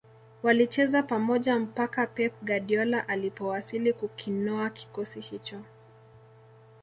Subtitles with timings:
[0.43, 5.61] Walicheza pamoja mpaka Pep Guardiola alipowasili kukinoa kikosi hicho